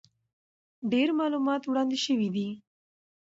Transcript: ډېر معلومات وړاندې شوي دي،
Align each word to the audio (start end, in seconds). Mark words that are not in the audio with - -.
ډېر 0.91 1.09
معلومات 1.19 1.61
وړاندې 1.65 1.97
شوي 2.05 2.29
دي، 2.35 2.49